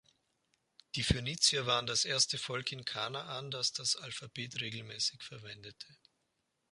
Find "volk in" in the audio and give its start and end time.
2.39-2.85